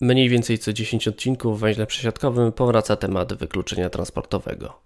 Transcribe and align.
Mniej 0.00 0.28
więcej 0.28 0.58
co 0.58 0.72
10 0.72 1.08
odcinków 1.08 1.58
w 1.58 1.60
węźle 1.60 1.86
przesiadkowym 1.86 2.52
powraca 2.52 2.96
temat 2.96 3.34
wykluczenia 3.34 3.90
transportowego. 3.90 4.80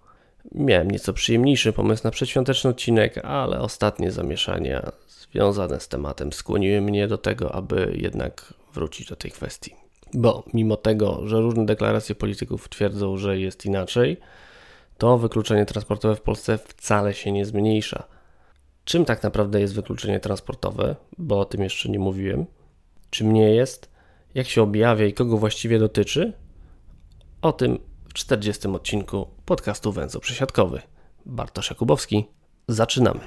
Miałem 0.54 0.90
nieco 0.90 1.12
przyjemniejszy 1.12 1.72
pomysł 1.72 2.04
na 2.04 2.10
przedświąteczny 2.10 2.70
odcinek, 2.70 3.18
ale 3.18 3.60
ostatnie 3.60 4.10
zamieszania 4.10 4.92
związane 5.08 5.80
z 5.80 5.88
tematem 5.88 6.32
skłoniły 6.32 6.80
mnie 6.80 7.08
do 7.08 7.18
tego, 7.18 7.54
aby 7.54 7.92
jednak 7.96 8.54
wrócić 8.74 9.08
do 9.08 9.16
tej 9.16 9.30
kwestii. 9.30 9.74
Bo 10.14 10.44
mimo 10.54 10.76
tego, 10.76 11.28
że 11.28 11.40
różne 11.40 11.66
deklaracje 11.66 12.14
polityków 12.14 12.68
twierdzą, 12.68 13.16
że 13.16 13.38
jest 13.38 13.66
inaczej, 13.66 14.16
to 14.98 15.18
wykluczenie 15.18 15.66
transportowe 15.66 16.16
w 16.16 16.20
Polsce 16.20 16.58
wcale 16.58 17.14
się 17.14 17.32
nie 17.32 17.44
zmniejsza. 17.44 18.04
Czym 18.84 19.04
tak 19.04 19.22
naprawdę 19.22 19.60
jest 19.60 19.74
wykluczenie 19.74 20.20
transportowe? 20.20 20.96
Bo 21.18 21.40
o 21.40 21.44
tym 21.44 21.62
jeszcze 21.62 21.88
nie 21.88 21.98
mówiłem. 21.98 22.46
Czym 23.10 23.32
nie 23.32 23.54
jest? 23.54 23.91
Jak 24.34 24.46
się 24.46 24.62
objawia 24.62 25.06
i 25.06 25.12
kogo 25.12 25.38
właściwie 25.38 25.78
dotyczy? 25.78 26.32
O 27.42 27.52
tym 27.52 27.78
w 28.08 28.12
40 28.14 28.68
odcinku 28.68 29.26
podcastu 29.44 29.92
Węzeł 29.92 30.20
Przesiadkowy. 30.20 30.82
Bartosz 31.26 31.70
Jakubowski. 31.70 32.24
Zaczynamy. 32.68 33.20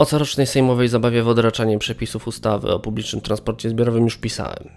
O 0.00 0.06
corocznej 0.06 0.46
sejmowej 0.46 0.88
zabawie 0.88 1.22
w 1.22 1.28
odraczanie 1.28 1.78
przepisów 1.78 2.28
ustawy 2.28 2.68
o 2.72 2.78
publicznym 2.78 3.22
transporcie 3.22 3.70
zbiorowym 3.70 4.04
już 4.04 4.16
pisałem. 4.16 4.68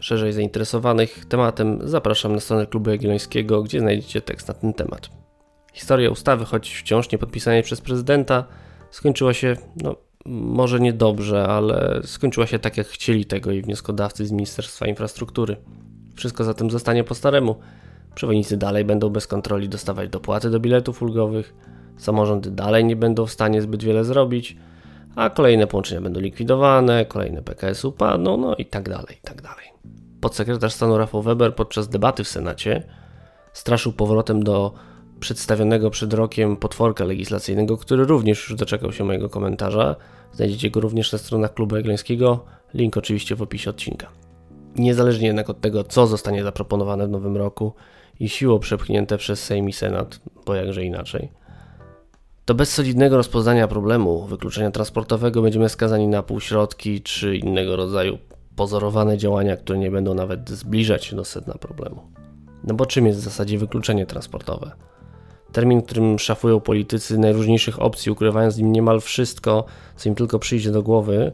Szerzej 0.00 0.32
zainteresowanych 0.32 1.24
tematem 1.24 1.78
zapraszam 1.82 2.34
na 2.34 2.40
stronę 2.40 2.66
Klubu 2.66 2.90
Jagiellońskiego, 2.90 3.62
gdzie 3.62 3.80
znajdziecie 3.80 4.20
tekst 4.20 4.48
na 4.48 4.54
ten 4.54 4.74
temat. 4.74 5.10
Historia 5.72 6.10
ustawy, 6.10 6.44
choć 6.44 6.74
wciąż 6.74 7.10
nie 7.12 7.18
podpisanej 7.18 7.62
przez 7.62 7.80
prezydenta, 7.80 8.44
skończyła 8.90 9.34
się, 9.34 9.56
no, 9.82 9.96
może 10.26 10.80
niedobrze, 10.80 11.46
ale 11.46 12.00
skończyła 12.04 12.46
się 12.46 12.58
tak, 12.58 12.76
jak 12.76 12.86
chcieli 12.86 13.24
tego 13.24 13.52
i 13.52 13.62
wnioskodawcy 13.62 14.26
z 14.26 14.32
Ministerstwa 14.32 14.86
Infrastruktury. 14.86 15.56
Wszystko 16.14 16.44
zatem 16.44 16.70
zostanie 16.70 17.04
po 17.04 17.14
staremu. 17.14 17.56
Przewodnicy 18.14 18.56
dalej 18.56 18.84
będą 18.84 19.10
bez 19.10 19.26
kontroli 19.26 19.68
dostawać 19.68 20.08
dopłaty 20.08 20.50
do 20.50 20.60
biletów 20.60 21.02
ulgowych, 21.02 21.54
samorządy 21.96 22.50
dalej 22.50 22.84
nie 22.84 22.96
będą 22.96 23.26
w 23.26 23.32
stanie 23.32 23.62
zbyt 23.62 23.84
wiele 23.84 24.04
zrobić, 24.04 24.56
a 25.16 25.30
kolejne 25.30 25.66
połączenia 25.66 26.00
będą 26.00 26.20
likwidowane, 26.20 27.04
kolejne 27.04 27.42
PKS 27.42 27.84
upadną, 27.84 28.36
no 28.36 28.54
i 28.54 28.66
tak 28.66 28.88
dalej, 28.88 29.16
i 29.18 29.26
tak 29.26 29.42
dalej. 29.42 29.66
Podsekretarz 30.20 30.72
stanu 30.72 30.98
Rafał 30.98 31.22
Weber 31.22 31.54
podczas 31.54 31.88
debaty 31.88 32.24
w 32.24 32.28
Senacie 32.28 32.82
straszył 33.52 33.92
powrotem 33.92 34.42
do 34.42 34.74
przedstawionego 35.20 35.90
przed 35.90 36.14
rokiem 36.14 36.56
potworka 36.56 37.04
legislacyjnego, 37.04 37.76
który 37.76 38.04
również 38.04 38.48
już 38.48 38.58
doczekał 38.58 38.92
się 38.92 39.04
mojego 39.04 39.28
komentarza. 39.28 39.96
Znajdziecie 40.32 40.70
go 40.70 40.80
również 40.80 41.12
na 41.12 41.18
stronach 41.18 41.54
Klubu 41.54 41.76
Egleńskiego, 41.76 42.44
link 42.74 42.96
oczywiście 42.96 43.36
w 43.36 43.42
opisie 43.42 43.70
odcinka. 43.70 44.08
Niezależnie 44.76 45.26
jednak 45.26 45.50
od 45.50 45.60
tego, 45.60 45.84
co 45.84 46.06
zostanie 46.06 46.42
zaproponowane 46.42 47.06
w 47.06 47.10
nowym 47.10 47.36
roku 47.36 47.72
i 48.20 48.28
siłą 48.28 48.58
przepchnięte 48.58 49.18
przez 49.18 49.44
Sejm 49.44 49.68
i 49.68 49.72
Senat, 49.72 50.20
bo 50.46 50.54
jakże 50.54 50.84
inaczej, 50.84 51.32
to 52.44 52.54
bez 52.54 52.72
solidnego 52.72 53.16
rozpoznania 53.16 53.68
problemu 53.68 54.26
wykluczenia 54.26 54.70
transportowego 54.70 55.42
będziemy 55.42 55.68
skazani 55.68 56.08
na 56.08 56.22
półśrodki 56.22 57.02
czy 57.02 57.36
innego 57.36 57.76
rodzaju 57.76 58.18
pozorowane 58.56 59.18
działania, 59.18 59.56
które 59.56 59.78
nie 59.78 59.90
będą 59.90 60.14
nawet 60.14 60.50
zbliżać 60.50 61.04
się 61.04 61.16
do 61.16 61.24
sedna 61.24 61.54
problemu. 61.54 62.02
No 62.64 62.74
bo 62.74 62.86
czym 62.86 63.06
jest 63.06 63.18
w 63.18 63.22
zasadzie 63.22 63.58
wykluczenie 63.58 64.06
transportowe? 64.06 64.70
Termin, 65.52 65.82
którym 65.82 66.18
szafują 66.18 66.60
politycy 66.60 67.18
najróżniejszych 67.18 67.82
opcji, 67.82 68.12
ukrywając 68.12 68.56
nim 68.56 68.72
niemal 68.72 69.00
wszystko, 69.00 69.64
co 69.96 70.08
im 70.08 70.14
tylko 70.14 70.38
przyjdzie 70.38 70.70
do 70.70 70.82
głowy, 70.82 71.32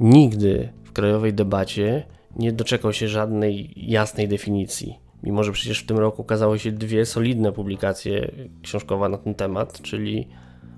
nigdy 0.00 0.72
w 0.84 0.92
krajowej 0.92 1.34
debacie 1.34 2.06
nie 2.36 2.52
doczekał 2.52 2.92
się 2.92 3.08
żadnej 3.08 3.72
jasnej 3.76 4.28
definicji. 4.28 4.98
Mimo, 5.22 5.44
że 5.44 5.52
przecież 5.52 5.78
w 5.78 5.86
tym 5.86 5.98
roku 5.98 6.22
ukazały 6.22 6.58
się 6.58 6.72
dwie 6.72 7.06
solidne 7.06 7.52
publikacje 7.52 8.32
książkowe 8.62 9.08
na 9.08 9.18
ten 9.18 9.34
temat, 9.34 9.82
czyli 9.82 10.28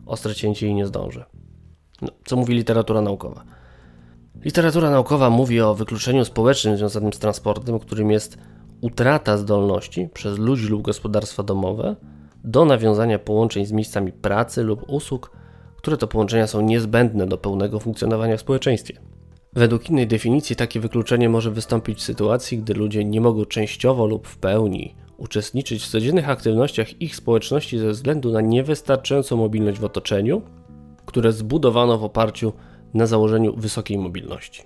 Ostre 0.06 0.34
cięcie 0.34 0.66
i 0.66 0.74
nie 0.74 0.86
zdążę. 0.86 1.24
No, 2.02 2.08
co 2.24 2.36
mówi 2.36 2.54
literatura 2.54 3.00
naukowa? 3.00 3.44
Literatura 4.44 4.90
naukowa 4.90 5.30
mówi 5.30 5.60
o 5.60 5.74
wykluczeniu 5.74 6.24
społecznym 6.24 6.76
związanym 6.76 7.12
z 7.12 7.18
transportem, 7.18 7.78
którym 7.78 8.10
jest 8.10 8.38
utrata 8.80 9.36
zdolności 9.36 10.08
przez 10.14 10.38
ludzi 10.38 10.68
lub 10.68 10.82
gospodarstwa 10.82 11.42
domowe 11.42 11.96
do 12.44 12.64
nawiązania 12.64 13.18
połączeń 13.18 13.66
z 13.66 13.72
miejscami 13.72 14.12
pracy 14.12 14.62
lub 14.62 14.84
usług, 14.88 15.30
które 15.76 15.96
to 15.96 16.08
połączenia 16.08 16.46
są 16.46 16.60
niezbędne 16.60 17.26
do 17.26 17.38
pełnego 17.38 17.80
funkcjonowania 17.80 18.36
w 18.36 18.40
społeczeństwie. 18.40 19.11
Według 19.52 19.90
innej 19.90 20.06
definicji 20.06 20.56
takie 20.56 20.80
wykluczenie 20.80 21.28
może 21.28 21.50
wystąpić 21.50 21.98
w 21.98 22.02
sytuacji, 22.02 22.58
gdy 22.58 22.74
ludzie 22.74 23.04
nie 23.04 23.20
mogą 23.20 23.44
częściowo 23.44 24.06
lub 24.06 24.28
w 24.28 24.38
pełni 24.38 24.94
uczestniczyć 25.16 25.82
w 25.82 25.88
codziennych 25.88 26.28
aktywnościach 26.28 27.00
ich 27.02 27.16
społeczności 27.16 27.78
ze 27.78 27.90
względu 27.90 28.32
na 28.32 28.40
niewystarczającą 28.40 29.36
mobilność 29.36 29.78
w 29.78 29.84
otoczeniu, 29.84 30.42
które 31.06 31.32
zbudowano 31.32 31.98
w 31.98 32.04
oparciu 32.04 32.52
na 32.94 33.06
założeniu 33.06 33.56
wysokiej 33.56 33.98
mobilności. 33.98 34.62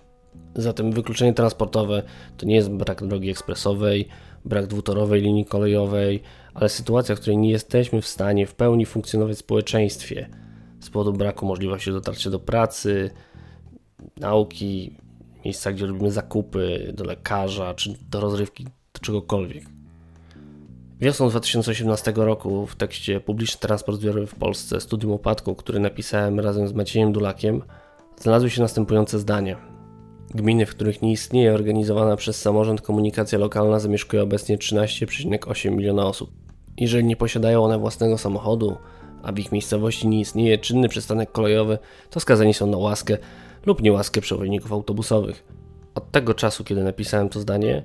Zatem 0.55 0.93
wykluczenie 0.93 1.35
transportowe 1.35 2.03
to 2.37 2.47
nie 2.47 2.55
jest 2.55 2.71
brak 2.71 3.07
drogi 3.07 3.31
ekspresowej, 3.31 4.09
brak 4.45 4.67
dwutorowej 4.67 5.23
linii 5.23 5.45
kolejowej, 5.45 6.23
ale 6.55 6.69
sytuacja, 6.69 7.17
w 7.17 7.21
której 7.21 7.39
nie 7.39 7.51
jesteśmy 7.51 8.03
w 8.03 8.07
stanie 8.07 8.47
w 8.47 8.55
pełni 8.55 8.87
funkcjonować 8.87 9.37
w 9.37 9.41
społeczeństwie 9.41 10.29
z 10.81 10.91
powodu 10.91 11.13
braku 11.13 11.47
możliwości 11.47 11.93
dotarcia 11.93 12.31
do 12.31 12.39
pracy, 12.39 13.11
nauki, 14.21 14.97
miejsca, 15.45 15.73
gdzie 15.73 15.87
robimy 15.87 16.11
zakupy, 16.11 16.93
do 16.97 17.05
lekarza 17.05 17.75
czy 17.75 17.95
do 18.11 18.21
rozrywki, 18.21 18.65
do 18.65 19.01
czegokolwiek. 19.01 19.65
Wiosną 21.01 21.29
2018 21.29 22.13
roku 22.17 22.67
w 22.67 22.77
tekście 22.77 23.21
Publiczny 23.21 23.61
Transport 23.61 23.99
Zbiorowy 23.99 24.27
w 24.27 24.35
Polsce, 24.35 24.81
studium 24.81 25.13
upadku, 25.13 25.55
który 25.55 25.81
napisałem 25.81 26.41
razem 26.41 26.69
z 26.69 26.73
Maciejem 26.73 27.13
Dulakiem, 27.13 27.63
znalazły 28.17 28.51
się 28.51 28.63
następujące 28.63 29.19
zdania. 29.19 29.57
Gminy, 30.35 30.67
w 30.67 30.71
których 30.71 31.03
nie 31.03 31.13
istnieje 31.13 31.55
organizowana 31.55 32.17
przez 32.17 32.41
samorząd 32.41 32.81
komunikacja 32.81 33.39
lokalna, 33.39 33.79
zamieszkuje 33.79 34.23
obecnie 34.23 34.59
13,8 34.59 35.71
miliona 35.71 36.07
osób. 36.07 36.31
Jeżeli 36.77 37.05
nie 37.05 37.17
posiadają 37.17 37.65
one 37.65 37.79
własnego 37.79 38.19
samochodu, 38.19 38.77
a 39.23 39.33
w 39.33 39.39
ich 39.39 39.53
miejscowości 39.53 40.09
nie 40.09 40.21
istnieje 40.21 40.59
czynny 40.59 40.89
przystanek 40.89 41.33
kolejowy, 41.33 41.79
to 42.11 42.21
skazani 42.21 42.55
są 42.55 42.67
na 42.67 42.77
łaskę 42.77 43.19
lub 43.67 43.83
niełaskę 43.83 44.21
przewoźników 44.21 44.73
autobusowych. 44.73 45.45
Od 45.95 46.11
tego 46.11 46.35
czasu, 46.35 46.65
kiedy 46.65 46.85
napisałem 46.85 47.29
to 47.29 47.41
zdanie, 47.41 47.83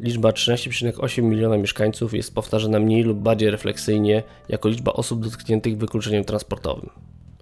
liczba 0.00 0.30
13,8 0.30 1.22
miliona 1.22 1.56
mieszkańców 1.56 2.14
jest 2.14 2.34
powtarzana 2.34 2.78
mniej 2.78 3.02
lub 3.02 3.18
bardziej 3.18 3.50
refleksyjnie 3.50 4.22
jako 4.48 4.68
liczba 4.68 4.92
osób 4.92 5.24
dotkniętych 5.24 5.78
wykluczeniem 5.78 6.24
transportowym. 6.24 6.90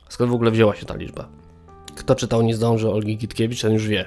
Skąd 0.09 0.31
w 0.31 0.35
ogóle 0.35 0.51
wzięła 0.51 0.77
się 0.77 0.87
ta 0.87 0.97
liczba? 0.97 1.29
Kto 1.97 2.15
czytał 2.15 2.43
Nie 2.43 2.55
zdąży 2.55 2.91
Olgi 2.91 3.17
Gitkiewicz, 3.17 3.63
ten 3.63 3.73
już 3.73 3.89
wie. 3.89 4.05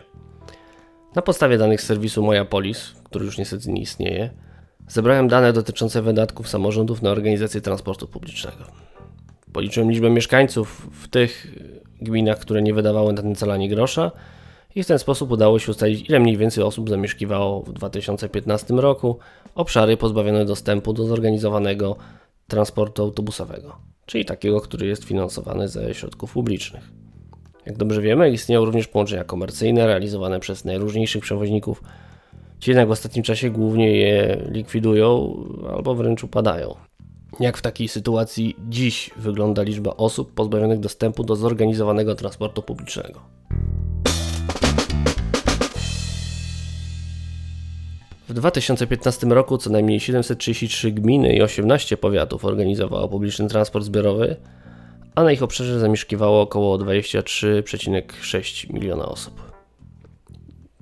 Na 1.16 1.22
podstawie 1.22 1.58
danych 1.58 1.82
serwisu 1.82 2.24
Moja 2.24 2.46
Polis, 2.46 2.94
który 3.04 3.26
już 3.26 3.38
niestety 3.38 3.72
nie 3.72 3.82
istnieje, 3.82 4.30
zebrałem 4.88 5.28
dane 5.28 5.54
dotyczące 5.54 6.02
wydatków 6.02 6.50
samorządów 6.50 7.02
na 7.02 7.10
organizację 7.10 7.62
transportu 7.62 8.08
publicznego. 8.08 8.64
Policzyłem 9.54 9.92
liczbę 9.92 10.10
mieszkańców 10.10 10.88
w 10.92 11.08
tych 11.08 11.48
gminach, 12.02 12.40
które 12.40 12.62
nie 12.62 12.74
wydawały 12.74 13.14
na 13.14 13.22
ten 13.22 13.36
cel 13.36 13.52
ani 13.52 13.70
grosza 13.70 14.12
i 14.76 14.84
w 14.84 14.88
ten 14.88 15.00
sposób 15.00 15.32
udało 15.32 15.60
się 15.60 15.72
ustalić, 15.72 16.10
ile 16.10 16.20
mniej 16.20 16.38
więcej 16.38 16.64
osób 16.64 16.90
zamieszkiwało 16.90 17.62
w 17.62 17.74
2015 17.74 18.74
roku 18.74 19.20
obszary 19.56 19.98
pozbawione 19.98 20.46
dostępu 20.46 20.94
do 20.94 21.06
zorganizowanego 21.06 21.96
transportu 22.48 23.04
autobusowego, 23.04 23.76
czyli 24.06 24.26
takiego, 24.26 24.62
który 24.62 24.88
jest 24.88 25.04
finansowany 25.04 25.68
ze 25.68 25.94
środków 25.94 26.34
publicznych. 26.34 26.90
Jak 27.66 27.78
dobrze 27.78 28.02
wiemy, 28.02 28.32
istnieją 28.32 28.66
również 28.66 28.88
połączenia 28.88 29.24
komercyjne 29.24 29.88
realizowane 29.88 30.40
przez 30.40 30.66
najróżniejszych 30.66 31.24
przewoźników. 31.24 31.84
Ci 32.60 32.72
jednak 32.72 32.88
w 32.88 32.92
ostatnim 32.92 33.24
czasie 33.24 33.50
głównie 33.50 33.98
je 33.98 34.38
likwidują 34.52 35.36
albo 35.76 35.96
wręcz 35.96 36.24
upadają. 36.24 36.76
Jak 37.40 37.58
w 37.58 37.62
takiej 37.62 37.88
sytuacji 37.88 38.56
dziś 38.70 39.10
wygląda 39.18 39.64
liczba 39.64 39.98
osób 39.98 40.34
pozbawionych 40.34 40.80
dostępu 40.80 41.24
do 41.24 41.36
zorganizowanego 41.36 42.16
transportu 42.16 42.62
publicznego? 42.62 43.20
W 48.30 48.34
2015 48.34 49.28
roku 49.28 49.58
co 49.58 49.70
najmniej 49.70 50.00
733 50.00 50.92
gminy 50.92 51.36
i 51.36 51.42
18 51.42 51.98
powiatów 51.98 52.46
organizowało 52.46 53.08
publiczny 53.08 53.48
transport 53.48 53.86
zbiorowy, 53.86 54.36
a 55.16 55.24
na 55.24 55.32
ich 55.32 55.44
obszarze 55.44 55.80
zamieszkiwało 55.80 56.42
około 56.42 56.78
23,6 56.78 58.74
miliona 58.74 59.06
osób. 59.06 59.52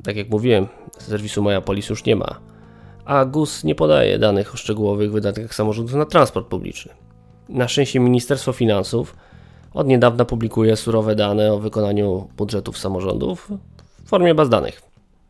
Tak 0.04 0.15
jak 0.15 0.30
mówiłem, 0.30 0.68
serwisu 1.00 1.42
Moja 1.42 1.62
Polis 1.62 1.89
już 1.89 2.06
nie 2.06 2.15
ma, 2.15 2.39
a 3.07 3.25
GUS 3.25 3.63
nie 3.63 3.75
podaje 3.75 4.19
danych 4.19 4.54
o 4.54 4.57
szczegółowych 4.57 5.12
wydatkach 5.12 5.56
samorządów 5.56 5.95
na 5.95 6.06
transport 6.06 6.48
publiczny. 6.48 6.94
Na 7.50 7.68
szczęście 7.68 8.00
Ministerstwo 8.00 8.54
Finansów 8.54 9.15
od 9.74 9.88
niedawna 9.88 10.25
publikuje 10.25 10.75
surowe 10.75 11.15
dane 11.15 11.54
o 11.54 11.59
wykonaniu 11.59 12.30
budżetów 12.38 12.77
samorządów 12.77 13.51
w 14.06 14.09
formie 14.09 14.36
baz 14.36 14.50
danych. 14.50 14.81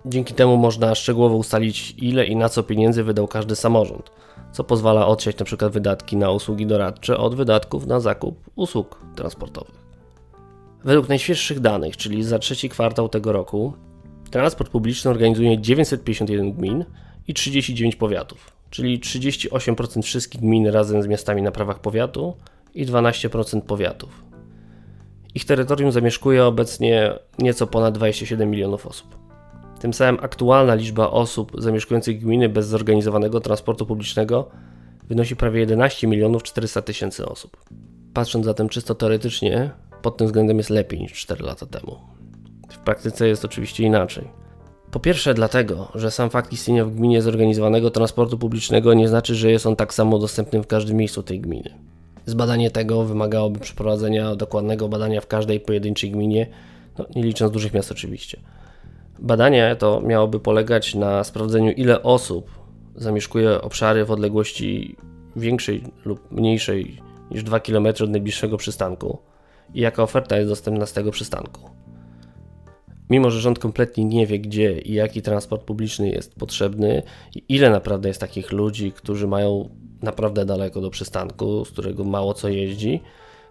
Dzięki 0.05 0.33
temu 0.33 0.57
można 0.57 0.95
szczegółowo 0.95 1.35
ustalić, 1.35 1.95
ile 1.97 2.25
i 2.25 2.35
na 2.35 2.49
co 2.49 2.63
pieniędzy 2.63 3.03
wydał 3.03 3.27
każdy 3.27 3.55
samorząd, 3.55 4.11
co 4.51 4.63
pozwala 4.63 5.07
odsiać 5.07 5.35
np. 5.35 5.69
wydatki 5.69 6.17
na 6.17 6.31
usługi 6.31 6.65
doradcze 6.65 7.17
od 7.17 7.35
wydatków 7.35 7.87
na 7.87 7.99
zakup 7.99 8.49
usług 8.55 8.99
transportowych. 9.15 9.87
Według 10.83 11.09
najświeższych 11.09 11.59
danych, 11.59 11.97
czyli 11.97 12.23
za 12.23 12.39
trzeci 12.39 12.69
kwartał 12.69 13.09
tego 13.09 13.31
roku, 13.31 13.73
transport 14.31 14.71
publiczny 14.71 15.11
organizuje 15.11 15.61
951 15.61 16.53
gmin 16.53 16.85
i 17.27 17.33
39 17.33 17.95
powiatów, 17.95 18.51
czyli 18.69 18.99
38% 18.99 20.01
wszystkich 20.01 20.41
gmin 20.41 20.67
razem 20.67 21.03
z 21.03 21.07
miastami 21.07 21.41
na 21.41 21.51
prawach 21.51 21.79
powiatu 21.79 22.37
i 22.75 22.85
12% 22.85 23.61
powiatów. 23.61 24.23
Ich 25.35 25.45
terytorium 25.45 25.91
zamieszkuje 25.91 26.45
obecnie 26.45 27.13
nieco 27.39 27.67
ponad 27.67 27.95
27 27.95 28.49
milionów 28.49 28.87
osób. 28.87 29.17
Tym 29.79 29.93
samym 29.93 30.23
aktualna 30.23 30.75
liczba 30.75 31.09
osób 31.09 31.51
zamieszkujących 31.57 32.19
gminy 32.19 32.49
bez 32.49 32.67
zorganizowanego 32.67 33.39
transportu 33.39 33.85
publicznego 33.85 34.49
wynosi 35.03 35.35
prawie 35.35 35.59
11 35.59 36.07
milionów 36.07 36.43
400 36.43 36.81
tysięcy 36.81 37.25
osób. 37.25 37.57
Patrząc 38.13 38.45
zatem 38.45 38.69
czysto 38.69 38.95
teoretycznie, 38.95 39.71
pod 40.01 40.17
tym 40.17 40.27
względem 40.27 40.57
jest 40.57 40.69
lepiej 40.69 40.99
niż 40.99 41.13
4 41.13 41.43
lata 41.43 41.65
temu. 41.65 41.97
W 42.69 42.77
praktyce 42.77 43.27
jest 43.27 43.45
oczywiście 43.45 43.83
inaczej. 43.83 44.27
Po 44.97 45.01
pierwsze 45.01 45.33
dlatego, 45.33 45.91
że 45.95 46.11
sam 46.11 46.29
fakt 46.29 46.53
istnienia 46.53 46.85
w 46.85 46.95
gminie 46.95 47.21
zorganizowanego 47.21 47.91
transportu 47.91 48.37
publicznego 48.37 48.93
nie 48.93 49.07
znaczy, 49.07 49.35
że 49.35 49.51
jest 49.51 49.65
on 49.65 49.75
tak 49.75 49.93
samo 49.93 50.19
dostępny 50.19 50.63
w 50.63 50.67
każdym 50.67 50.97
miejscu 50.97 51.23
tej 51.23 51.39
gminy. 51.39 51.73
Zbadanie 52.25 52.71
tego 52.71 53.03
wymagałoby 53.03 53.59
przeprowadzenia 53.59 54.35
dokładnego 54.35 54.89
badania 54.89 55.21
w 55.21 55.27
każdej 55.27 55.59
pojedynczej 55.59 56.11
gminie, 56.11 56.47
no, 56.97 57.05
nie 57.15 57.23
licząc 57.23 57.51
dużych 57.51 57.73
miast 57.73 57.91
oczywiście. 57.91 58.39
Badanie 59.19 59.75
to 59.79 60.01
miałoby 60.01 60.39
polegać 60.39 60.95
na 60.95 61.23
sprawdzeniu, 61.23 61.71
ile 61.71 62.03
osób 62.03 62.49
zamieszkuje 62.95 63.61
obszary 63.61 64.05
w 64.05 64.11
odległości 64.11 64.95
większej 65.35 65.83
lub 66.05 66.31
mniejszej 66.31 67.01
niż 67.31 67.43
2 67.43 67.59
km 67.59 67.87
od 67.87 68.09
najbliższego 68.09 68.57
przystanku 68.57 69.17
i 69.73 69.81
jaka 69.81 70.03
oferta 70.03 70.37
jest 70.37 70.49
dostępna 70.49 70.85
z 70.85 70.93
tego 70.93 71.11
przystanku. 71.11 71.86
Mimo, 73.09 73.31
że 73.31 73.41
rząd 73.41 73.59
kompletnie 73.59 74.05
nie 74.05 74.27
wie, 74.27 74.39
gdzie 74.39 74.79
i 74.79 74.93
jaki 74.93 75.21
transport 75.21 75.63
publiczny 75.63 76.09
jest 76.09 76.35
potrzebny 76.35 77.03
i 77.35 77.43
ile 77.49 77.69
naprawdę 77.69 78.07
jest 78.07 78.21
takich 78.21 78.51
ludzi, 78.51 78.91
którzy 78.91 79.27
mają 79.27 79.69
naprawdę 80.01 80.45
daleko 80.45 80.81
do 80.81 80.89
przystanku, 80.89 81.65
z 81.65 81.71
którego 81.71 82.03
mało 82.03 82.33
co 82.33 82.49
jeździ, 82.49 83.01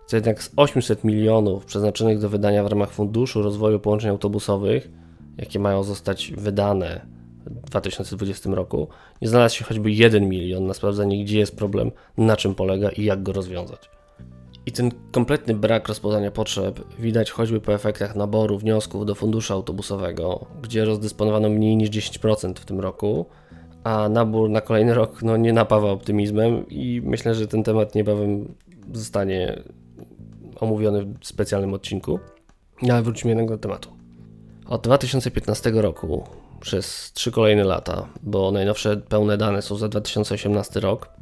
to 0.08 0.16
jednak 0.16 0.42
z 0.42 0.50
800 0.56 1.04
milionów 1.04 1.64
przeznaczonych 1.64 2.18
do 2.18 2.28
wydania 2.28 2.64
w 2.64 2.66
ramach 2.66 2.92
Funduszu 2.92 3.42
Rozwoju 3.42 3.80
Połączeń 3.80 4.10
Autobusowych, 4.10 4.90
jakie 5.38 5.58
mają 5.58 5.82
zostać 5.82 6.32
wydane 6.36 7.06
w 7.46 7.70
2020 7.70 8.50
roku, 8.50 8.88
nie 9.22 9.28
znalazł 9.28 9.56
się 9.56 9.64
choćby 9.64 9.90
1 9.90 10.28
milion 10.28 10.66
na 10.66 10.74
sprawdzenie, 10.74 11.24
gdzie 11.24 11.38
jest 11.38 11.56
problem, 11.56 11.90
na 12.16 12.36
czym 12.36 12.54
polega 12.54 12.88
i 12.88 13.04
jak 13.04 13.22
go 13.22 13.32
rozwiązać. 13.32 13.90
I 14.66 14.72
ten 14.72 14.90
kompletny 15.12 15.54
brak 15.54 15.88
rozpoznania 15.88 16.30
potrzeb 16.30 16.80
widać 16.98 17.30
choćby 17.30 17.60
po 17.60 17.74
efektach 17.74 18.16
naboru 18.16 18.58
wniosków 18.58 19.06
do 19.06 19.14
funduszu 19.14 19.52
autobusowego, 19.52 20.46
gdzie 20.62 20.84
rozdysponowano 20.84 21.48
mniej 21.48 21.76
niż 21.76 21.90
10% 21.90 22.54
w 22.54 22.64
tym 22.64 22.80
roku, 22.80 23.26
a 23.84 24.08
nabór 24.08 24.50
na 24.50 24.60
kolejny 24.60 24.94
rok 24.94 25.22
no, 25.22 25.36
nie 25.36 25.52
napawa 25.52 25.90
optymizmem 25.90 26.68
i 26.68 27.02
myślę, 27.04 27.34
że 27.34 27.46
ten 27.46 27.62
temat 27.62 27.94
niebawem 27.94 28.54
zostanie 28.92 29.62
omówiony 30.60 31.06
w 31.20 31.26
specjalnym 31.26 31.74
odcinku. 31.74 32.18
No, 32.82 32.94
ale 32.94 33.02
wróćmy 33.02 33.30
jednak 33.30 33.48
do 33.48 33.58
tematu. 33.58 33.90
Od 34.68 34.82
2015 34.82 35.70
roku 35.70 36.24
przez 36.60 37.12
trzy 37.12 37.32
kolejne 37.32 37.64
lata, 37.64 38.08
bo 38.22 38.50
najnowsze 38.50 38.96
pełne 38.96 39.36
dane 39.36 39.62
są 39.62 39.76
za 39.76 39.88
2018 39.88 40.80
rok, 40.80 41.15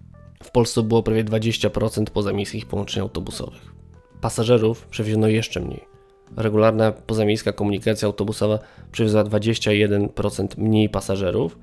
w 0.45 0.51
Polsce 0.51 0.83
było 0.83 1.03
prawie 1.03 1.25
20% 1.25 2.05
pozamiejskich 2.05 2.67
połączeń 2.67 3.03
autobusowych. 3.03 3.73
Pasażerów 4.21 4.87
przewieziono 4.87 5.29
jeszcze 5.29 5.61
mniej. 5.61 5.85
Regularna 6.37 6.93
pozamiejska 6.93 7.53
komunikacja 7.53 8.07
autobusowa 8.07 8.59
przewiozła 8.93 9.25
21% 9.25 10.59
mniej 10.59 10.89
pasażerów 10.89 11.59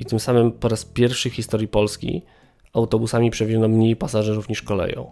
i 0.00 0.04
tym 0.04 0.20
samym 0.20 0.52
po 0.52 0.68
raz 0.68 0.84
pierwszy 0.84 1.30
w 1.30 1.34
historii 1.34 1.68
Polski 1.68 2.22
autobusami 2.72 3.30
przewieziono 3.30 3.68
mniej 3.68 3.96
pasażerów 3.96 4.48
niż 4.48 4.62
koleją. 4.62 5.10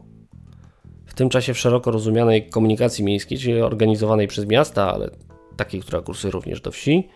W 1.06 1.14
tym 1.14 1.28
czasie 1.28 1.54
w 1.54 1.58
szeroko 1.58 1.90
rozumianej 1.90 2.46
komunikacji 2.48 3.04
miejskiej, 3.04 3.38
czyli 3.38 3.60
organizowanej 3.60 4.28
przez 4.28 4.46
miasta, 4.46 4.94
ale 4.94 5.10
takiej, 5.56 5.80
która 5.80 6.00
kursuje 6.00 6.30
również 6.30 6.60
do 6.60 6.70
wsi, 6.70 7.08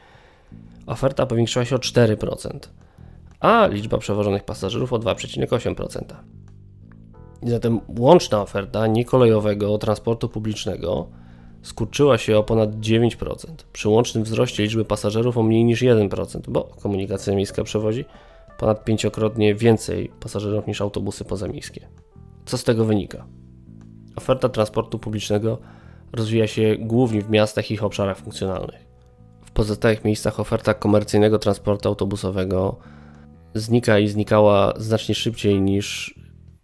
oferta 0.86 1.26
powiększyła 1.26 1.64
się 1.64 1.76
o 1.76 1.78
4% 1.78 2.58
a 3.40 3.66
liczba 3.66 3.98
przewożonych 3.98 4.44
pasażerów 4.44 4.92
o 4.92 4.98
2,8%. 4.98 6.14
Zatem 7.42 7.80
łączna 7.98 8.42
oferta 8.42 8.86
niekolejowego 8.86 9.78
transportu 9.78 10.28
publicznego 10.28 11.08
skurczyła 11.62 12.18
się 12.18 12.38
o 12.38 12.42
ponad 12.42 12.70
9%, 12.70 13.46
przy 13.72 13.88
łącznym 13.88 14.24
wzroście 14.24 14.62
liczby 14.62 14.84
pasażerów 14.84 15.38
o 15.38 15.42
mniej 15.42 15.64
niż 15.64 15.82
1%, 15.82 16.40
bo 16.48 16.64
komunikacja 16.64 17.34
miejska 17.34 17.64
przewozi 17.64 18.04
ponad 18.58 18.84
pięciokrotnie 18.84 19.54
więcej 19.54 20.10
pasażerów 20.20 20.66
niż 20.66 20.80
autobusy 20.80 21.24
pozamiejskie. 21.24 21.88
Co 22.46 22.58
z 22.58 22.64
tego 22.64 22.84
wynika? 22.84 23.26
Oferta 24.16 24.48
transportu 24.48 24.98
publicznego 24.98 25.58
rozwija 26.12 26.46
się 26.46 26.76
głównie 26.78 27.22
w 27.22 27.30
miastach 27.30 27.70
i 27.70 27.74
ich 27.74 27.84
obszarach 27.84 28.18
funkcjonalnych. 28.18 28.88
W 29.44 29.50
pozostałych 29.50 30.04
miejscach 30.04 30.40
oferta 30.40 30.74
komercyjnego 30.74 31.38
transportu 31.38 31.88
autobusowego 31.88 32.76
znika 33.54 33.98
i 33.98 34.08
znikała 34.08 34.72
znacznie 34.76 35.14
szybciej 35.14 35.60
niż 35.60 36.14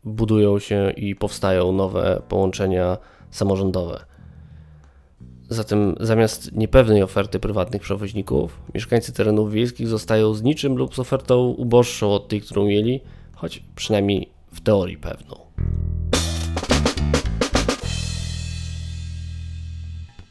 budują 0.04 0.58
się 0.58 0.90
i 0.96 1.14
powstają 1.16 1.72
nowe 1.72 2.22
połączenia 2.28 2.98
samorządowe. 3.30 4.04
Zatem 5.48 5.94
zamiast 6.00 6.52
niepewnej 6.52 7.02
oferty 7.02 7.40
prywatnych 7.40 7.82
przewoźników, 7.82 8.60
mieszkańcy 8.74 9.12
terenów 9.12 9.52
wiejskich 9.52 9.88
zostają 9.88 10.34
z 10.34 10.42
niczym 10.42 10.76
lub 10.76 10.94
z 10.94 10.98
ofertą 10.98 11.48
uboższą 11.48 12.12
od 12.12 12.28
tej, 12.28 12.40
którą 12.40 12.66
mieli, 12.66 13.00
choć 13.34 13.62
przynajmniej 13.76 14.28
w 14.52 14.60
teorii 14.60 14.98
pewną. 14.98 15.36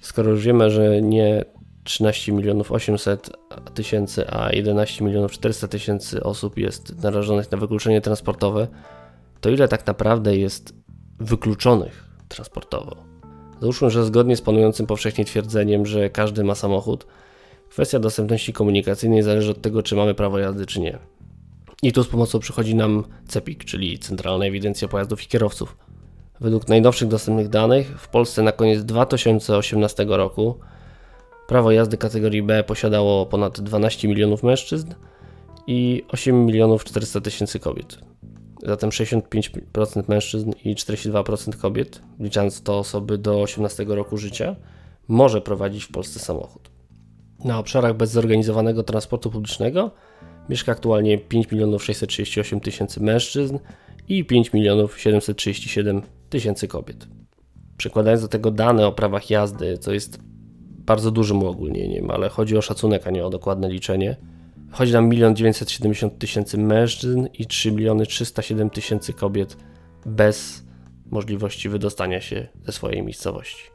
Skoro 0.02 0.32
już 0.32 0.46
wiemy, 0.46 0.70
że 0.70 1.02
nie 1.02 1.46
13 1.84 2.32
milionów 2.32 2.72
800 2.72 3.30
tysięcy, 3.74 4.30
a 4.30 4.54
11 4.54 5.06
milionów 5.06 5.32
400 5.32 5.68
tysięcy 5.68 6.24
osób 6.24 6.58
jest 6.58 7.04
narażonych 7.04 7.52
na 7.52 7.58
wykluczenie 7.58 8.02
transportowe, 8.02 8.68
to 9.42 9.50
ile 9.50 9.68
tak 9.68 9.88
naprawdę 9.88 10.38
jest 10.38 10.74
wykluczonych 11.20 12.10
transportowo? 12.28 12.96
Załóżmy, 13.62 13.90
że 13.90 14.06
zgodnie 14.06 14.36
z 14.36 14.42
panującym 14.42 14.88
powszechnie 14.88 15.26
twierdzeniem, 15.26 15.86
że 15.86 16.10
każdy 16.10 16.44
ma 16.44 16.56
samochód, 16.56 17.06
kwestia 17.70 18.00
dostępności 18.00 18.54
komunikacyjnej 18.54 19.24
zależy 19.24 19.52
od 19.52 19.62
tego, 19.62 19.84
czy 19.84 19.96
mamy 19.96 20.14
prawo 20.14 20.40
jazdy, 20.40 20.66
czy 20.66 20.80
nie. 20.80 20.98
I 21.82 21.94
tu 21.94 22.04
z 22.04 22.08
pomocą 22.08 22.40
przychodzi 22.40 22.76
nam 22.76 23.04
CEPIK, 23.28 23.66
czyli 23.66 24.00
Centralna 24.00 24.46
Ewidencja 24.46 24.88
Pojazdów 24.88 25.24
i 25.24 25.28
Kierowców. 25.28 25.78
Według 26.40 26.68
najnowszych 26.68 27.08
dostępnych 27.08 27.50
danych 27.50 28.02
w 28.02 28.08
Polsce 28.08 28.42
na 28.42 28.52
koniec 28.52 28.84
2018 28.84 30.06
roku 30.10 30.60
Prawo 31.48 31.72
jazdy 31.72 31.98
kategorii 31.98 32.44
B 32.44 32.64
posiadało 32.64 33.26
ponad 33.26 33.62
12 33.62 34.08
milionów 34.08 34.44
mężczyzn 34.44 34.94
i 35.68 36.04
8 36.08 36.46
milionów 36.46 36.84
400 36.84 37.22
tysięcy 37.22 37.60
kobiet. 37.60 37.98
Zatem 38.66 38.90
65% 38.90 40.04
mężczyzn 40.08 40.52
i 40.66 40.76
42% 40.76 41.58
kobiet, 41.58 42.02
licząc 42.20 42.64
to 42.64 42.80
osoby 42.80 43.18
do 43.18 43.42
18 43.42 43.86
roku 43.88 44.18
życia, 44.18 44.56
może 45.08 45.42
prowadzić 45.42 45.84
w 45.84 45.92
Polsce 45.92 46.20
samochód. 46.20 46.72
Na 47.46 47.60
obszarach 47.60 47.98
bez 47.98 48.12
zorganizowanego 48.12 48.84
transportu 48.84 49.32
publicznego 49.32 49.92
mieszka 50.50 50.72
aktualnie 50.72 51.18
5 51.18 51.52
milionów 51.52 51.84
638 51.84 52.60
tysięcy 52.60 53.00
mężczyzn 53.04 53.60
i 54.08 54.26
5 54.26 54.54
milionów 54.54 55.00
737 55.00 56.02
tysięcy 56.30 56.68
kobiet. 56.68 57.08
Przekładając 57.78 58.22
do 58.22 58.28
tego 58.28 58.52
dane 58.52 58.88
o 58.88 58.92
prawach 58.92 59.30
jazdy, 59.30 59.78
co 59.78 59.94
jest 59.94 60.20
bardzo 60.86 61.12
dużym 61.12 61.44
uogólnieniem, 61.44 62.12
ale 62.12 62.30
chodzi 62.30 62.58
o 62.58 62.62
szacunek, 62.62 63.08
a 63.08 63.12
nie 63.12 63.26
o 63.26 63.30
dokładne 63.30 63.70
liczenie. 63.70 64.18
Chodzi 64.72 64.94
nam 64.94 65.14
1 65.14 65.36
970 65.36 66.20
tysięcy 66.20 66.58
mężczyzn 66.58 67.28
i 67.34 67.46
3 67.46 67.72
miliony 67.72 68.06
307 68.06 68.70
tysięcy 68.70 69.14
kobiet 69.14 69.58
bez 70.06 70.64
możliwości 71.12 71.70
wydostania 71.70 72.22
się 72.22 72.48
ze 72.66 72.72
swojej 72.72 73.04
miejscowości. 73.04 73.74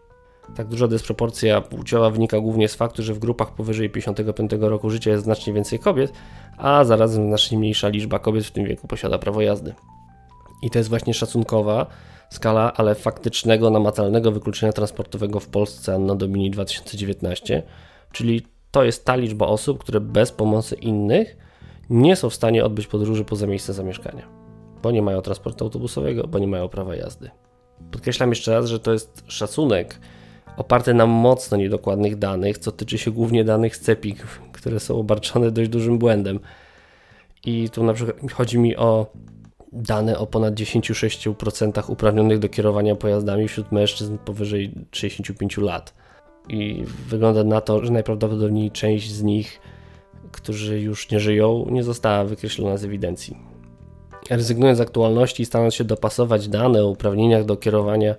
Tak 0.57 0.69
duża 0.69 0.89
dysproporcja 0.89 1.61
płciowa 1.61 2.11
wynika 2.11 2.41
głównie 2.41 2.69
z 2.69 2.75
faktu, 2.75 3.03
że 3.03 3.15
w 3.15 3.19
grupach 3.19 3.55
powyżej 3.55 3.91
55 3.91 4.51
roku 4.61 4.91
życia 4.91 5.11
jest 5.11 5.25
znacznie 5.25 5.53
więcej 5.53 5.79
kobiet, 5.79 6.13
a 6.57 6.85
zarazem 6.85 7.29
znacznie 7.29 7.59
mniejsza 7.59 7.89
liczba 7.89 8.19
kobiet 8.19 8.45
w 8.45 8.51
tym 8.51 8.65
wieku 8.65 8.89
posiada 8.89 9.19
prawo 9.19 9.41
jazdy. 9.41 9.75
I 10.63 10.71
to 10.71 10.79
jest 10.79 10.89
właśnie 10.89 11.15
szacunkowa 11.15 11.87
skala, 12.31 12.73
ale 12.73 12.95
faktycznego, 12.95 13.71
namacalnego 13.71 14.33
wykluczenia 14.33 14.73
transportowego 14.73 15.41
w 15.41 15.49
Polsce 15.49 15.95
Anno 15.95 16.17
Domini 16.17 16.51
2019, 16.51 17.63
czyli 18.13 18.47
to 18.71 18.85
jest 18.85 19.05
ta 19.05 19.17
liczba 19.17 19.47
osób, 19.47 19.79
które 19.79 20.01
bez 20.01 20.33
pomocy 20.33 20.75
innych 20.75 21.37
nie 21.91 22.17
są 22.17 22.31
w 22.31 22.35
stanie 22.35 22.65
odbyć 22.65 22.87
podróży 22.87 23.25
poza 23.25 23.47
miejsce 23.47 23.73
zamieszkania, 23.73 24.29
bo 24.83 24.91
nie 24.91 25.03
mają 25.03 25.23
transportu 25.23 25.65
autobusowego, 25.65 26.27
bo 26.27 26.39
nie 26.39 26.47
mają 26.47 26.69
prawa 26.69 26.97
jazdy. 26.97 27.31
Podkreślam 27.91 28.29
jeszcze 28.31 28.53
raz, 28.53 28.67
że 28.67 28.81
to 28.81 28.93
jest 28.93 29.23
szacunek 29.27 30.01
oparty 30.57 30.95
na 30.95 31.07
mocno 31.07 31.57
niedokładnych 31.57 32.17
danych, 32.17 32.59
co 32.59 32.73
tyczy 32.73 32.99
się 32.99 33.11
głównie 33.11 33.45
danych 33.45 33.77
z 33.77 33.81
CEPIK, 33.81 34.27
które 34.53 34.81
są 34.81 34.99
obarczone 34.99 35.51
dość 35.51 35.71
dużym 35.71 35.99
błędem. 35.99 36.41
I 37.45 37.71
tu 37.71 37.85
na 37.85 37.93
przykład 37.93 38.33
chodzi 38.33 38.59
mi 38.59 38.77
o 38.77 39.07
dane 39.73 40.19
o 40.19 40.27
ponad 40.27 40.55
10,6% 40.55 41.91
uprawnionych 41.91 42.39
do 42.39 42.49
kierowania 42.49 42.95
pojazdami 42.95 43.49
wśród 43.49 43.73
mężczyzn 43.73 44.19
powyżej 44.19 44.75
65 44.93 45.59
lat. 45.59 45.95
I 46.49 46.85
wygląda 47.09 47.45
na 47.45 47.61
to, 47.61 47.85
że 47.85 47.93
najprawdopodobniej 47.93 48.71
część 48.71 49.13
z 49.13 49.23
nich, 49.23 49.61
którzy 50.33 50.81
już 50.81 51.11
nie 51.11 51.21
żyją, 51.21 51.67
nie 51.71 51.83
została 51.83 52.25
wykreślona 52.25 52.77
z 52.77 52.85
ewidencji. 52.85 53.37
Rezygnując 54.31 54.79
z 54.79 54.81
aktualności 54.81 55.43
i 55.43 55.47
starając 55.47 55.75
się 55.75 55.85
dopasować 55.85 56.49
dane 56.49 56.83
o 56.83 56.89
uprawnieniach 56.89 57.45
do 57.45 57.57
kierowania 57.57 58.15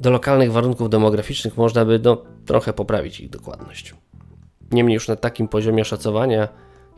do 0.00 0.10
lokalnych 0.10 0.52
warunków 0.52 0.90
demograficznych, 0.90 1.56
można 1.56 1.84
by 1.84 2.00
no, 2.04 2.22
trochę 2.46 2.72
poprawić 2.72 3.20
ich 3.20 3.30
dokładność. 3.30 3.94
Niemniej 4.72 4.94
już 4.94 5.08
na 5.08 5.16
takim 5.16 5.48
poziomie 5.48 5.84
szacowania 5.84 6.48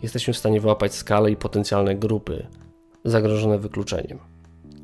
jesteśmy 0.02 0.34
w 0.34 0.38
stanie 0.38 0.60
wyłapać 0.60 0.94
skalę 0.94 1.30
i 1.30 1.36
potencjalne 1.36 1.94
grupy 1.94 2.46
zagrożone 3.10 3.58
wykluczeniem. 3.58 4.18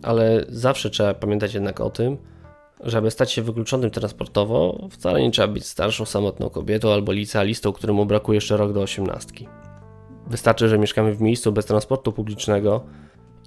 Ale 0.03 0.45
zawsze 0.49 0.91
trzeba 0.91 1.15
pamiętać 1.15 1.55
jednak 1.55 1.81
o 1.81 1.91
tym, 1.91 2.17
że 2.81 2.99
aby 2.99 3.11
stać 3.11 3.33
się 3.33 3.43
wykluczonym 3.43 3.91
transportowo, 3.91 4.89
wcale 4.91 5.23
nie 5.23 5.31
trzeba 5.31 5.49
być 5.49 5.67
starszą, 5.67 6.05
samotną 6.05 6.51
kobietą 6.51 6.93
albo 6.93 7.13
licealistą, 7.13 7.73
któremu 7.73 8.07
brakuje 8.07 8.37
jeszcze 8.37 8.57
rok 8.57 8.73
do 8.73 8.83
osiemnastki. 8.83 9.49
Wystarczy, 10.27 10.69
że 10.69 10.79
mieszkamy 10.79 11.15
w 11.15 11.21
miejscu 11.21 11.53
bez 11.53 11.67
transportu 11.67 12.13
publicznego 12.13 12.85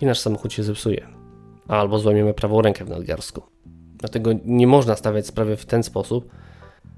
i 0.01 0.05
nasz 0.05 0.19
samochód 0.19 0.53
się 0.53 0.63
zepsuje. 0.63 1.07
Albo 1.67 2.00
złamiemy 2.00 2.34
prawą 2.34 2.62
rękę 2.62 2.86
w 2.86 2.89
nadgarsku. 2.89 3.41
Dlatego 3.98 4.31
nie 4.46 4.67
można 4.67 4.96
stawiać 4.96 5.27
sprawy 5.27 5.57
w 5.57 5.65
ten 5.65 5.84
sposób, 5.84 6.29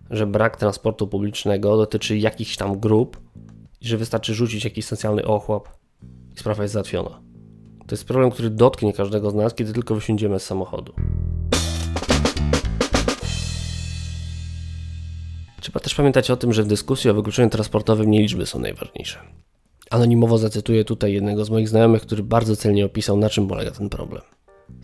że 0.10 0.28
brak 0.28 0.58
transportu 0.58 1.08
publicznego 1.08 1.78
dotyczy 1.78 2.18
jakichś 2.18 2.58
tam 2.58 2.80
grup 2.80 3.22
i 3.82 3.88
że 3.88 3.98
wystarczy 3.98 4.34
rzucić 4.34 4.64
jakiś 4.64 4.86
socjalny 4.86 5.26
ochłap 5.26 5.70
i 6.36 6.40
sprawa 6.40 6.64
jest 6.64 6.74
załatwiona. 6.74 7.29
To 7.90 7.96
jest 7.96 8.06
problem, 8.06 8.32
który 8.32 8.50
dotknie 8.50 8.94
każdego 8.94 9.32
z 9.32 9.36
nas, 9.36 9.54
kiedy 9.54 9.74
tylko 9.74 9.96
wysiądziemy 9.96 10.40
z 10.40 10.46
samochodu. 10.46 10.94
Trzeba 15.62 15.80
też 15.80 15.96
pamiętać 15.96 16.32
o 16.32 16.38
tym, 16.38 16.54
że 16.54 16.64
w 16.64 16.68
dyskusji 16.68 17.10
o 17.10 17.14
wykluczeniu 17.14 17.50
transportowym 17.50 18.12
nie 18.12 18.22
liczby 18.22 18.46
są 18.46 18.60
najważniejsze. 18.60 19.20
Anonimowo 19.90 20.38
zacytuję 20.38 20.86
tutaj 20.86 21.14
jednego 21.14 21.46
z 21.46 21.50
moich 21.50 21.70
znajomych, 21.70 22.02
który 22.02 22.24
bardzo 22.24 22.56
celnie 22.56 22.86
opisał, 22.86 23.18
na 23.18 23.30
czym 23.30 23.48
polega 23.48 23.72
ten 23.72 23.90
problem. 23.90 24.22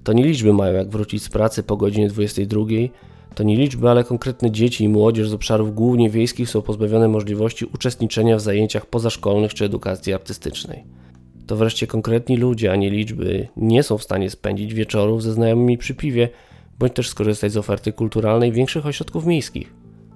To 0.04 0.14
nie 0.14 0.24
liczby 0.24 0.54
mają 0.54 0.74
jak 0.74 0.90
wrócić 0.90 1.24
z 1.24 1.30
pracy 1.30 1.64
po 1.64 1.78
godzinie 1.78 2.10
22, 2.10 2.62
to 3.36 3.44
nie 3.44 3.58
liczby, 3.58 3.90
ale 3.90 4.04
konkretne 4.04 4.52
dzieci 4.52 4.84
i 4.84 4.90
młodzież 4.90 5.30
z 5.30 5.34
obszarów 5.34 5.76
głównie 5.76 6.10
wiejskich 6.10 6.50
są 6.50 6.62
pozbawione 6.62 7.08
możliwości 7.08 7.66
uczestniczenia 7.66 8.38
w 8.38 8.42
zajęciach 8.42 8.86
pozaszkolnych 8.86 9.54
czy 9.54 9.66
edukacji 9.66 10.14
artystycznej. 10.14 11.05
To 11.48 11.56
wreszcie 11.56 11.88
konkretni 11.88 12.38
ludzie, 12.38 12.72
a 12.72 12.76
nie 12.76 12.90
liczby, 12.90 13.48
nie 13.58 13.84
są 13.84 13.98
w 13.98 14.04
stanie 14.04 14.30
spędzić 14.30 14.74
wieczorów 14.74 15.24
ze 15.24 15.34
znajomymi 15.34 15.78
przy 15.78 15.96
piwie, 15.96 16.30
bądź 16.80 16.94
też 16.94 17.10
skorzystać 17.10 17.52
z 17.52 17.58
oferty 17.58 17.94
kulturalnej 17.94 18.52
większych 18.52 18.86
ośrodków 18.86 19.26
miejskich. 19.26 19.74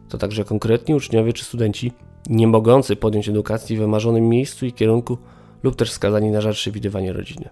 To 0.09 0.17
także 0.17 0.45
konkretni 0.45 0.95
uczniowie 0.95 1.33
czy 1.33 1.45
studenci, 1.45 1.91
nie 2.29 2.47
mogący 2.47 2.95
podjąć 2.95 3.29
edukacji 3.29 3.77
w 3.77 3.79
wymarzonym 3.79 4.29
miejscu 4.29 4.65
i 4.65 4.73
kierunku, 4.73 5.17
lub 5.63 5.75
też 5.75 5.91
skazani 5.91 6.31
na 6.31 6.41
rzadsze 6.41 6.71
widywanie 6.71 7.13
rodziny. 7.13 7.49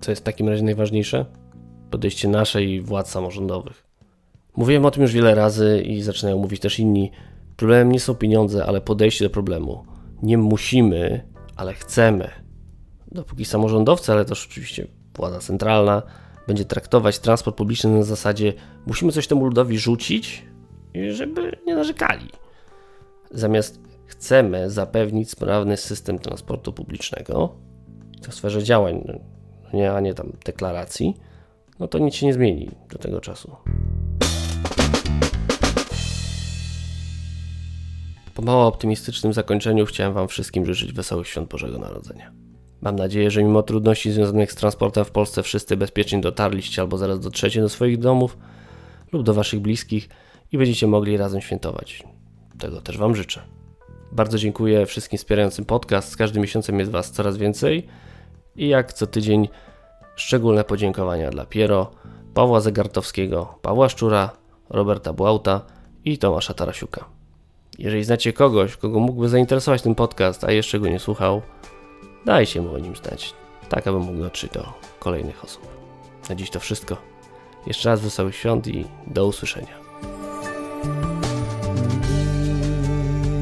Co 0.00 0.12
jest 0.12 0.22
w 0.22 0.24
takim 0.24 0.48
razie 0.48 0.62
najważniejsze? 0.62 1.26
Podejście 1.90 2.28
nasze 2.28 2.64
i 2.64 2.80
władz 2.80 3.10
samorządowych. 3.10 3.84
Mówiłem 4.56 4.84
o 4.84 4.90
tym 4.90 5.02
już 5.02 5.12
wiele 5.12 5.34
razy 5.34 5.82
i 5.86 6.02
zaczynają 6.02 6.38
mówić 6.38 6.60
też 6.60 6.78
inni. 6.78 7.10
Problemem 7.56 7.92
nie 7.92 8.00
są 8.00 8.14
pieniądze, 8.14 8.66
ale 8.66 8.80
podejście 8.80 9.24
do 9.24 9.30
problemu. 9.30 9.84
Nie 10.22 10.38
musimy, 10.38 11.24
ale 11.56 11.74
chcemy. 11.74 12.47
Dopóki 13.12 13.44
samorządowcy, 13.44 14.12
ale 14.12 14.24
też 14.24 14.46
oczywiście 14.46 14.86
władza 15.16 15.38
centralna 15.38 16.02
będzie 16.46 16.64
traktować 16.64 17.18
transport 17.18 17.56
publiczny 17.56 17.90
na 17.90 18.02
zasadzie 18.02 18.52
musimy 18.86 19.12
coś 19.12 19.26
temu 19.26 19.44
ludowi 19.44 19.78
rzucić, 19.78 20.44
żeby 21.10 21.56
nie 21.66 21.74
narzekali. 21.74 22.28
Zamiast 23.30 23.80
chcemy 24.06 24.70
zapewnić 24.70 25.30
sprawny 25.30 25.76
system 25.76 26.18
transportu 26.18 26.72
publicznego, 26.72 27.56
w 28.28 28.34
sferze 28.34 28.62
działań, 28.62 29.20
nie, 29.72 29.92
a 29.92 30.00
nie 30.00 30.14
tam 30.14 30.32
deklaracji, 30.44 31.14
no 31.78 31.88
to 31.88 31.98
nic 31.98 32.14
się 32.14 32.26
nie 32.26 32.32
zmieni 32.32 32.70
do 32.90 32.98
tego 32.98 33.20
czasu. 33.20 33.56
Po 38.34 38.42
mało 38.42 38.66
optymistycznym 38.66 39.32
zakończeniu 39.32 39.86
chciałem 39.86 40.12
Wam 40.12 40.28
wszystkim 40.28 40.66
życzyć 40.66 40.92
wesołych 40.92 41.28
świąt 41.28 41.48
Bożego 41.48 41.78
Narodzenia. 41.78 42.47
Mam 42.80 42.96
nadzieję, 42.96 43.30
że 43.30 43.42
mimo 43.42 43.62
trudności 43.62 44.12
związanych 44.12 44.52
z 44.52 44.54
transportem 44.54 45.04
w 45.04 45.10
Polsce 45.10 45.42
wszyscy 45.42 45.76
bezpiecznie 45.76 46.20
dotarliście 46.20 46.82
albo 46.82 46.98
zaraz 46.98 47.20
dotrzecie 47.20 47.60
do 47.60 47.68
swoich 47.68 47.98
domów 47.98 48.38
lub 49.12 49.22
do 49.22 49.34
Waszych 49.34 49.60
bliskich 49.60 50.08
i 50.52 50.58
będziecie 50.58 50.86
mogli 50.86 51.16
razem 51.16 51.40
świętować. 51.40 52.04
Tego 52.58 52.80
też 52.80 52.98
Wam 52.98 53.16
życzę. 53.16 53.42
Bardzo 54.12 54.38
dziękuję 54.38 54.86
wszystkim 54.86 55.18
wspierającym 55.18 55.64
podcast. 55.64 56.10
Z 56.10 56.16
każdym 56.16 56.42
miesiącem 56.42 56.78
jest 56.78 56.90
Was 56.90 57.10
coraz 57.10 57.36
więcej 57.36 57.86
i 58.56 58.68
jak 58.68 58.92
co 58.92 59.06
tydzień 59.06 59.48
szczególne 60.16 60.64
podziękowania 60.64 61.30
dla 61.30 61.46
Piero, 61.46 61.90
Pawła 62.34 62.60
Zegartowskiego, 62.60 63.58
Pawła 63.62 63.88
Szczura, 63.88 64.30
Roberta 64.70 65.12
Błauta 65.12 65.60
i 66.04 66.18
Tomasza 66.18 66.54
Tarasiuka. 66.54 67.04
Jeżeli 67.78 68.04
znacie 68.04 68.32
kogoś, 68.32 68.76
kogo 68.76 69.00
mógłby 69.00 69.28
zainteresować 69.28 69.82
ten 69.82 69.94
podcast, 69.94 70.44
a 70.44 70.52
jeszcze 70.52 70.80
go 70.80 70.88
nie 70.88 70.98
słuchał, 70.98 71.42
dajcie 72.24 72.62
mu 72.62 72.74
o 72.74 72.78
nim 72.78 72.96
znać, 72.96 73.34
tak 73.68 73.86
aby 73.86 73.98
mógł 73.98 74.18
dotrzeć 74.18 74.52
do 74.52 74.72
kolejnych 74.98 75.44
osób. 75.44 75.68
Na 76.28 76.34
dziś 76.34 76.50
to 76.50 76.60
wszystko. 76.60 76.96
Jeszcze 77.66 77.88
raz 77.88 78.00
wesołych 78.00 78.36
świąt 78.36 78.66
i 78.66 78.84
do 79.06 79.26
usłyszenia. 79.26 79.78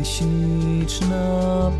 Śliczna 0.04 1.70